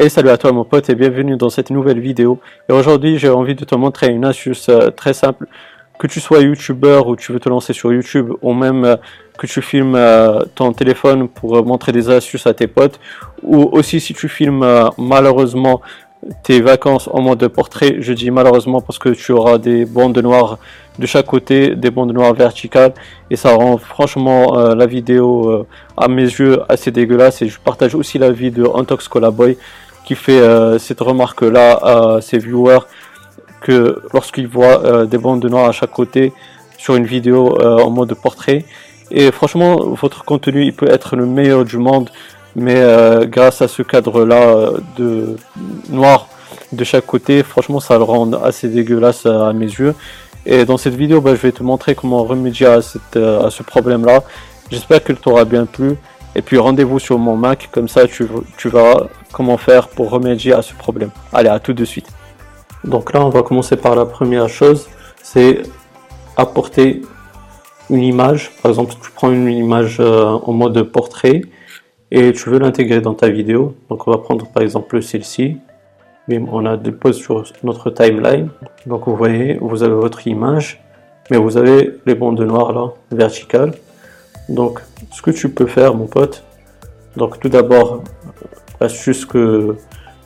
[0.00, 2.38] Et salut à toi mon pote et bienvenue dans cette nouvelle vidéo.
[2.68, 5.48] Et aujourd'hui j'ai envie de te montrer une astuce euh, très simple.
[5.98, 8.94] Que tu sois youtubeur ou tu veux te lancer sur YouTube ou même euh,
[9.38, 13.00] que tu filmes euh, ton téléphone pour montrer des astuces à tes potes.
[13.42, 14.64] Ou aussi si tu filmes
[14.98, 15.80] malheureusement
[16.44, 17.96] tes vacances en mode portrait.
[17.98, 20.58] Je dis malheureusement parce que tu auras des bandes noires
[21.00, 22.92] de chaque côté, des bandes noires verticales
[23.30, 28.18] et ça rend franchement la vidéo à mes yeux assez dégueulasse et je partage aussi
[28.18, 29.56] l'avis de Antox Colaboy
[30.08, 32.86] qui fait euh, cette remarque-là à ses viewers
[33.60, 36.32] que lorsqu'ils voient euh, des bandes de noir à chaque côté
[36.78, 38.64] sur une vidéo euh, en mode portrait.
[39.10, 42.08] Et franchement, votre contenu, il peut être le meilleur du monde,
[42.56, 42.80] mais
[43.26, 45.36] grâce à ce cadre-là de
[45.90, 46.28] noir
[46.72, 49.94] de chaque côté, franchement, ça le rend assez dégueulasse à mes yeux.
[50.46, 53.62] Et dans cette vidéo, bah, je vais te montrer comment remédier à, cette, à ce
[53.62, 54.22] problème-là.
[54.70, 55.96] J'espère qu'il t'aura bien plu.
[56.34, 60.52] Et puis rendez-vous sur mon Mac, comme ça tu, tu verras comment faire pour remédier
[60.52, 61.10] à ce problème.
[61.32, 62.08] Allez, à tout de suite.
[62.84, 64.88] Donc là, on va commencer par la première chose,
[65.22, 65.62] c'est
[66.36, 67.02] apporter
[67.90, 68.50] une image.
[68.62, 71.42] Par exemple, tu prends une image euh, en mode portrait
[72.10, 73.74] et tu veux l'intégrer dans ta vidéo.
[73.88, 75.58] Donc on va prendre par exemple celle-ci.
[76.30, 78.50] On a des poses sur notre timeline.
[78.86, 80.80] Donc vous voyez, vous avez votre image,
[81.30, 83.72] mais vous avez les bandes noires là, verticales.
[84.48, 86.44] Donc, ce que tu peux faire, mon pote,
[87.16, 88.02] donc tout d'abord,
[88.80, 89.76] l'astuce que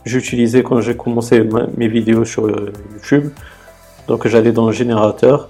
[0.04, 3.30] j'utilisais quand j'ai commencé mes vidéos sur euh, YouTube.
[4.08, 5.48] Donc, j'allais dans le générateur,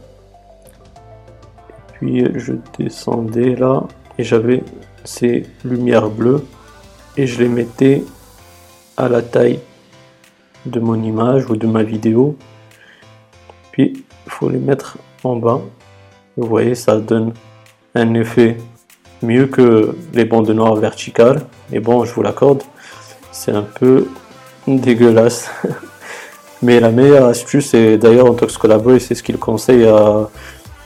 [1.94, 3.84] puis je descendais là
[4.18, 4.62] et j'avais
[5.04, 6.44] ces lumières bleues
[7.16, 8.04] et je les mettais
[8.96, 9.60] à la taille
[10.66, 12.36] de mon image ou de ma vidéo.
[13.72, 15.60] Puis, il faut les mettre en bas.
[16.36, 17.32] Vous voyez, ça donne
[17.94, 18.56] un effet
[19.22, 21.42] mieux que les bandes noires verticales.
[21.70, 22.62] Mais bon, je vous l'accorde,
[23.30, 24.08] c'est un peu
[24.66, 25.50] dégueulasse.
[26.62, 28.56] Mais la meilleure astuce, et d'ailleurs en Tox
[28.90, 30.28] et c'est ce qu'il conseille à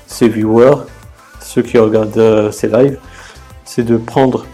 [0.06, 0.87] ses viewers,
[1.41, 2.99] ceux qui regardent euh, ses lives,
[3.65, 4.47] c'est de prendre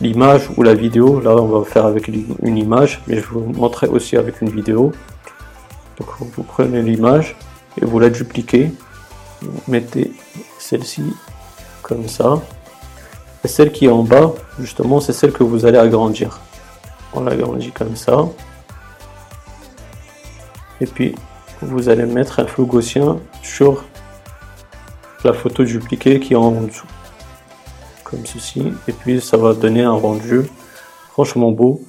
[0.00, 1.20] l'image ou la vidéo.
[1.20, 4.92] Là, on va faire avec une image, mais je vous montrer aussi avec une vidéo.
[5.98, 7.36] Vous prenez l'image
[7.80, 8.72] et vous la dupliquez.
[9.68, 10.12] Mettez
[10.58, 11.02] celle-ci
[11.82, 12.40] comme ça.
[13.44, 16.40] Et celle qui est en bas, justement, c'est celle que vous allez agrandir.
[17.12, 18.28] On l'agrandit comme ça.
[20.80, 21.14] Et puis,
[21.60, 23.84] vous allez mettre un flou gaussien sur
[25.24, 26.86] la photo dupliquée qui est en dessous.
[28.04, 28.72] Comme ceci.
[28.88, 30.42] Et puis, ça va donner un rendu
[31.10, 31.80] franchement beau.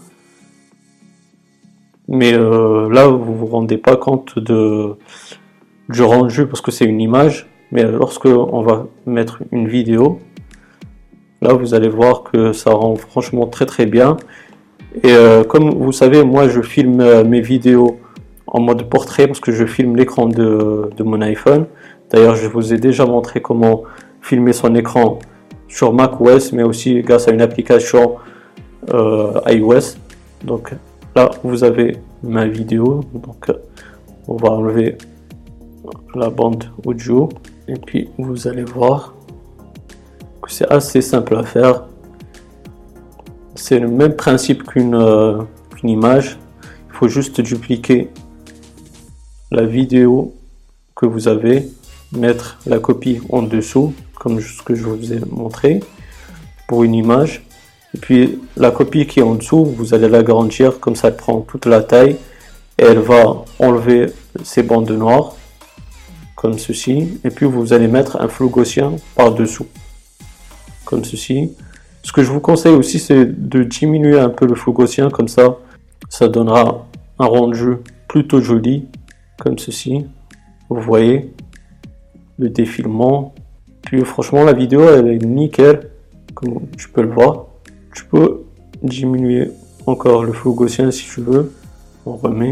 [2.08, 4.97] Mais euh, là, vous vous rendez pas compte de,
[5.89, 7.47] du rendu parce que c'est une image.
[7.71, 10.19] Mais lorsque on va mettre une vidéo,
[11.41, 14.17] là vous allez voir que ça rend franchement très très bien.
[15.01, 17.99] Et euh, comme vous savez, moi je filme euh, mes vidéos
[18.45, 21.66] en mode portrait parce que je filme l'écran de, mon iPhone.
[22.11, 23.83] D'ailleurs, je vous ai déjà montré comment
[24.22, 25.17] filmer son écran
[25.67, 28.17] sur macOS, mais aussi grâce à une application
[28.93, 29.97] euh, iOS.
[30.43, 30.73] Donc
[31.16, 33.03] là, vous avez ma vidéo.
[33.16, 33.47] Donc
[34.27, 34.97] on va enlever
[36.16, 37.29] la bande audio.
[37.68, 39.13] Et puis vous allez voir
[40.41, 41.84] que c'est assez simple à faire.
[43.56, 45.41] C'est le même principe euh,
[45.75, 46.38] qu'une image.
[46.90, 48.09] Il faut juste dupliquer
[49.52, 50.34] la vidéo
[50.96, 51.69] que vous avez
[52.18, 55.81] mettre la copie en dessous comme ce que je vous ai montré
[56.68, 57.46] pour une image.
[57.96, 61.41] Et puis la copie qui est en dessous vous allez l'agrandir comme ça elle prend
[61.41, 62.18] toute la taille.
[62.79, 64.07] Et elle va enlever
[64.44, 65.35] ces bandes noires
[66.43, 69.65] comme ceci, et puis vous allez mettre un flou gaussien par-dessous,
[70.83, 71.53] comme ceci.
[72.03, 75.29] Ce que je vous conseille aussi, c'est de diminuer un peu le flou gaussien, comme
[75.29, 75.55] ça,
[76.09, 76.85] ça donnera
[77.17, 77.77] un rendu
[78.09, 78.89] plutôt joli,
[79.39, 80.05] comme ceci.
[80.67, 81.33] Vous voyez
[82.37, 83.33] le défilement.
[83.81, 85.91] Puis franchement, la vidéo, elle est nickel,
[86.33, 87.46] comme tu peux le voir.
[87.96, 88.41] Tu peux
[88.81, 89.49] diminuer
[89.85, 91.53] encore le flou gaussien si tu veux.
[92.05, 92.51] On remet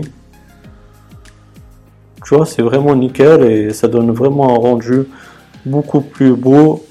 [2.46, 5.04] c'est vraiment nickel et ça donne vraiment un rendu
[5.66, 6.84] beaucoup plus beau.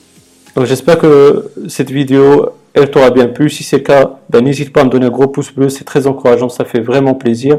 [0.56, 3.48] Donc j'espère que cette vidéo, elle t'aura bien plu.
[3.50, 5.84] Si c'est le cas, ben, n'hésite pas à me donner un gros pouce bleu, c'est
[5.84, 7.58] très encourageant, ça fait vraiment plaisir.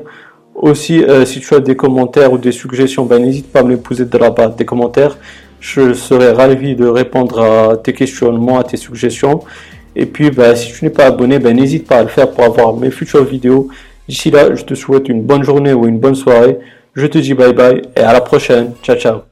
[0.55, 3.69] Aussi, euh, si tu as des commentaires ou des suggestions, ben, n'hésite pas à me
[3.69, 5.17] les poser de la bas des commentaires.
[5.59, 9.41] Je serai ravi de répondre à tes questionnements, à tes suggestions.
[9.95, 12.75] Et puis, ben, si tu n'es pas abonné, n'hésite pas à le faire pour avoir
[12.75, 13.67] mes futures vidéos.
[14.07, 16.57] D'ici là, je te souhaite une bonne journée ou une bonne soirée.
[16.95, 18.73] Je te dis bye bye et à la prochaine.
[18.83, 19.30] Ciao ciao.